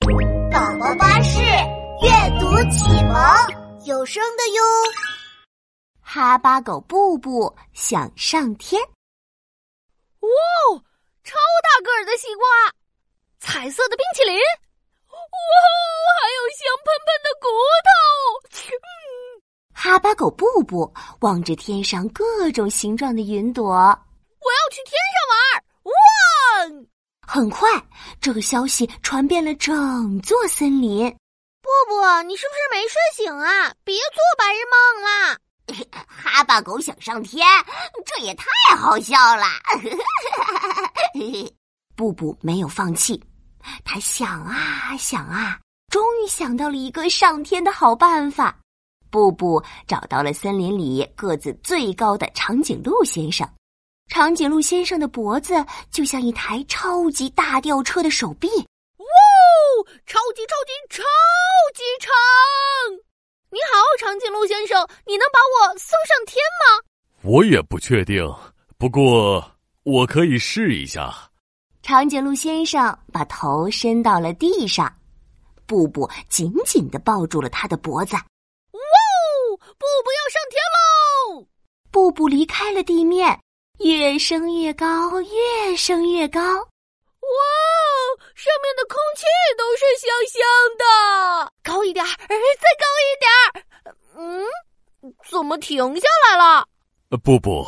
[0.00, 0.08] 宝
[0.78, 2.08] 宝巴士阅
[2.40, 3.14] 读启蒙
[3.84, 4.62] 有声的哟。
[6.00, 8.80] 哈巴狗布布想上天。
[10.20, 10.28] 哇，
[11.22, 12.46] 超大个儿的西瓜，
[13.40, 15.14] 彩色的冰淇淋，哇，
[16.22, 17.46] 还有香喷喷的骨
[17.84, 17.90] 头。
[18.72, 18.80] 嗯，
[19.74, 20.90] 哈巴狗布布
[21.20, 24.96] 望着天上各种形状的云朵，我要去天！
[27.32, 27.68] 很快，
[28.20, 31.08] 这个消息传遍了整座森林。
[31.62, 33.72] 布布，你是不是没睡醒啊？
[33.84, 35.38] 别做白日梦啦！
[36.08, 37.46] 哈巴狗想上天，
[38.04, 38.46] 这也太
[38.76, 39.44] 好笑了。
[41.94, 43.22] 布布没有放弃，
[43.84, 48.58] 他想啊想啊，终于想到了一个上天的好办法。
[49.08, 53.48] 布布找到了森林里个子最高的长颈鹿先生。
[54.10, 59.06] 长颈鹿先生的脖子就像一台超级大吊车的手臂，哇！
[60.04, 61.02] 超级超级超
[61.72, 62.10] 级长！
[63.50, 66.84] 你好，长颈鹿先生，你能把我送上天吗？
[67.22, 68.28] 我也不确定，
[68.76, 69.48] 不过
[69.84, 71.30] 我可以试一下。
[71.80, 74.92] 长颈鹿先生把头伸到了地上，
[75.66, 78.16] 布布紧紧的抱住了他的脖子。
[78.16, 78.22] 哇！
[79.56, 81.46] 布布要上天喽！
[81.92, 83.40] 布布离开了地面。
[83.80, 86.40] 越升越高，越升越高！
[86.40, 87.40] 哇，
[88.34, 89.24] 上面的空气
[89.56, 90.42] 都是香香
[90.76, 91.52] 的。
[91.62, 94.04] 高一点，再高一点。
[94.16, 94.44] 嗯，
[95.30, 96.66] 怎么停下来了？
[97.24, 97.66] 布布，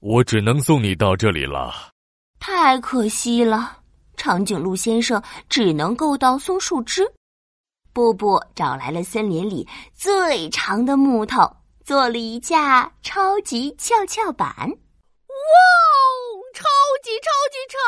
[0.00, 1.90] 我只能送你到这里了。
[2.38, 3.78] 太可惜了，
[4.18, 7.10] 长颈鹿先生只能够到松树枝。
[7.94, 11.50] 布布找来了森林里最长的木头，
[11.82, 14.70] 做了一架超级跷跷板。
[15.40, 15.54] 哇
[15.96, 16.10] 哦，
[16.54, 16.64] 超
[17.02, 17.78] 级超级长！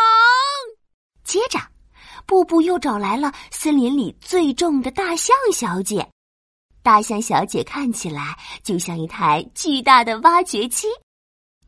[1.24, 1.58] 接着，
[2.26, 6.08] 布布又找来了森林里最重的大象小姐。
[6.82, 10.88] 大象小姐看起来就像一台巨大的挖掘机，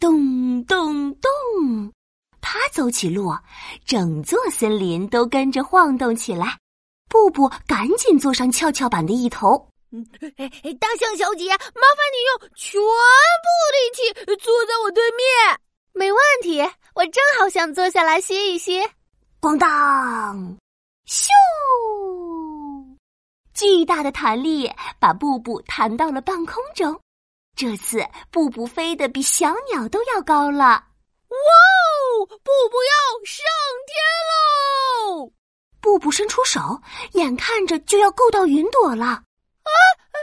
[0.00, 1.92] 咚咚咚，
[2.40, 3.32] 它走起路，
[3.86, 6.58] 整座森林都跟着晃动起来。
[7.08, 9.68] 布布赶紧坐上跷跷板的一头。
[10.80, 15.60] 大象小姐，麻烦你用全部力气坐在我对面。
[15.96, 16.60] 没问题，
[16.94, 18.84] 我正好想坐下来歇一歇。
[19.40, 20.56] 咣当，
[21.06, 21.28] 咻！
[23.54, 24.68] 巨大的弹力
[24.98, 27.00] 把布布弹到了半空中。
[27.56, 30.58] 这次布布飞得比小鸟都要高了。
[31.28, 32.26] 哇哦！
[32.26, 33.46] 布布要上
[33.86, 33.94] 天
[34.30, 35.32] 喽！
[35.80, 36.60] 布布伸出手，
[37.12, 39.06] 眼看着就要够到云朵了。
[39.06, 40.16] 啊啊！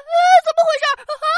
[0.44, 0.86] 怎么回事？
[1.00, 1.31] 啊！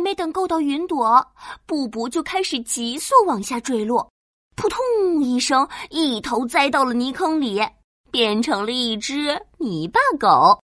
[0.00, 1.22] 还没等够到云朵，
[1.66, 4.10] 布布就开始急速往下坠落，
[4.56, 4.78] 扑通
[5.22, 7.60] 一声，一头栽到了泥坑里，
[8.10, 10.58] 变成了一只泥巴狗。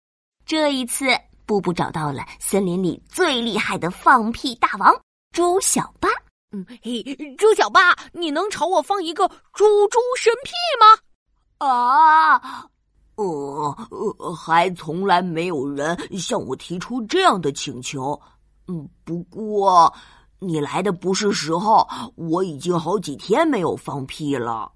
[0.46, 1.04] 这一次，
[1.44, 4.90] 布布找到了森林里最厉害的放屁大王
[5.32, 6.08] 猪小八。
[6.52, 7.02] 嗯，嘿，
[7.36, 11.68] 猪小八，你能朝我放一个猪猪神屁吗？
[11.68, 12.70] 啊，
[13.16, 18.18] 呃，还从来没有人向我提出这样的请求。
[18.68, 19.92] 嗯，不过
[20.38, 24.72] 你来的不是时候，我已经好几天没有放屁了。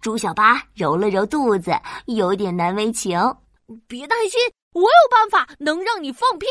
[0.00, 1.72] 猪小八揉了揉肚子，
[2.06, 3.18] 有点难为情。
[3.86, 4.40] 别担心，
[4.72, 6.46] 我有办法能让你放屁。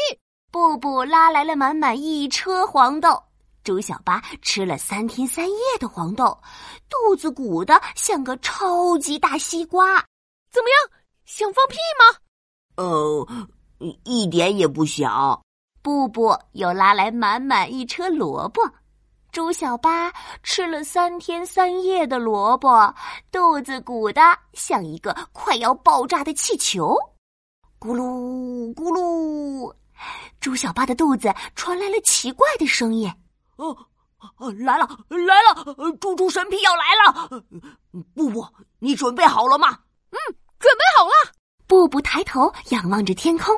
[0.51, 3.09] 布布拉来了满满一车黄豆，
[3.63, 6.35] 猪小八吃了三天三夜的黄豆，
[6.89, 9.95] 肚子鼓得像个超级大西瓜。
[10.51, 12.19] 怎么样，想放屁吗？
[12.75, 13.27] 呃，
[14.03, 15.41] 一点也不想。
[15.83, 18.61] 布布又拉来满满一车萝卜，
[19.33, 20.09] 猪小八
[20.41, 22.95] 吃了三天三夜的萝卜，
[23.29, 24.22] 肚子鼓得
[24.53, 26.97] 像一个快要爆炸的气球，
[27.77, 29.75] 咕噜咕噜，
[30.39, 33.13] 猪小八的肚子传来了奇怪的声音。
[33.57, 33.75] 哦，
[34.57, 37.43] 来了来了，猪猪神皮要来了！
[38.16, 38.47] 布布，
[38.79, 39.77] 你准备好了吗？
[40.11, 40.17] 嗯，
[40.59, 41.34] 准备好了。
[41.67, 43.53] 布布抬头仰望着天空。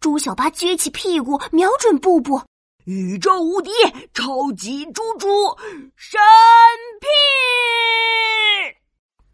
[0.00, 2.40] 猪小八撅起屁股，瞄准布布，
[2.86, 3.70] 宇宙无敌
[4.14, 5.28] 超级猪猪
[5.94, 6.18] 神
[7.00, 7.06] 屁！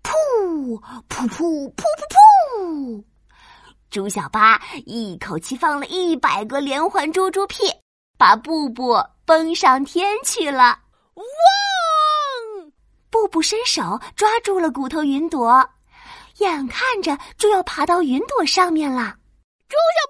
[0.02, 3.04] 噗噗噗噗噗噗！
[3.90, 7.72] 猪小八一口气放了一百个连环猪猪屁，
[8.19, 10.80] 把布布崩上天去了。
[11.14, 11.24] 汪！
[13.08, 15.64] 布布伸手抓住了骨头云朵，
[16.38, 19.14] 眼看着就要爬到云朵上面了。
[19.69, 20.00] 猪小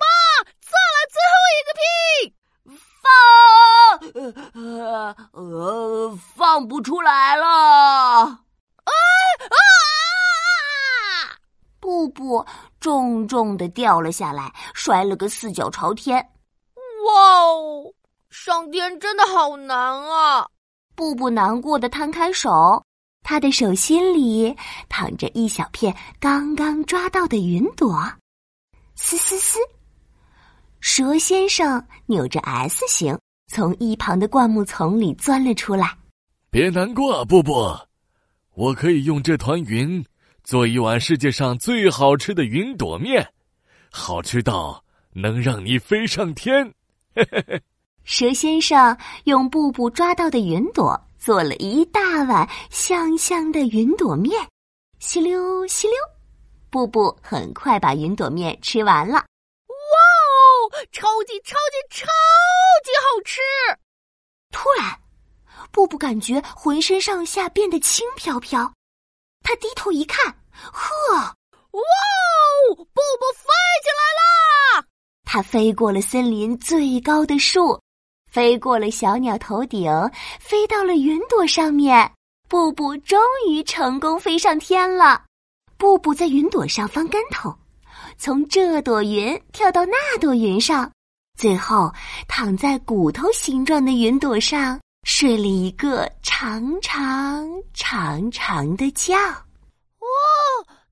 [3.02, 3.06] 八。
[3.06, 7.46] 放，呃呃，放不出来了！
[7.46, 8.92] 啊
[9.48, 9.60] 啊！
[11.78, 12.44] 布布
[12.80, 16.18] 重重的掉了下来，摔了个四脚朝天。
[17.06, 17.92] 哇哦，
[18.30, 20.48] 上天真的好难啊！
[20.96, 22.84] 布布难过的摊开手，
[23.22, 24.56] 他的手心里
[24.88, 28.02] 躺着一小片刚刚抓到的云朵。
[28.96, 29.60] 嘶嘶嘶，
[30.88, 33.18] 蛇先生扭着 S 形，
[33.48, 35.98] 从一旁的灌木丛里钻了出来。
[36.48, 37.76] 别难过，布布，
[38.54, 40.02] 我可以用这团云
[40.44, 43.28] 做一碗世界上最好吃的云朵面，
[43.90, 46.64] 好吃到能让你飞上天。
[47.16, 47.60] 嘿嘿嘿。
[48.04, 54.32] 蛇先生用布布抓到的云朵做了一大碗香香的云朵面，
[55.00, 55.96] 吸溜吸溜，
[56.70, 59.24] 布布很快把云朵面吃完了。
[60.92, 62.06] 超级超级超
[62.84, 63.40] 级好吃！
[64.50, 64.98] 突然，
[65.70, 68.72] 布布感觉浑身上下变得轻飘飘，
[69.42, 70.32] 他低头一看，
[70.72, 71.24] 呵，哇
[71.72, 73.44] 哦，布布飞
[73.82, 74.86] 起来啦！
[75.24, 77.80] 他飞过了森林最高的树。
[78.30, 79.90] 飞过了小鸟头顶，
[80.40, 82.12] 飞到了云朵上面。
[82.48, 83.18] 布布终
[83.48, 85.24] 于成功飞上天了。
[85.76, 87.56] 布布在云朵上翻跟头，
[88.18, 90.90] 从这朵云跳到那朵云上，
[91.38, 91.92] 最后
[92.26, 99.14] 躺在骨头形状的云朵上睡了一个长长长长的觉。
[99.14, 100.08] 哇，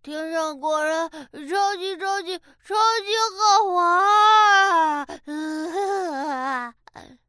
[0.03, 2.75] 天上果然超级超级超
[3.05, 5.07] 级好玩！